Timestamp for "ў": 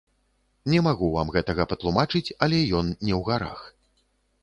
3.19-3.21